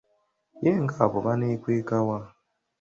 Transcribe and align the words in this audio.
Ye 0.63 0.71
nga 0.83 1.03
bbo 1.09 1.19
baneekweka 1.25 1.97
wa? 2.07 2.19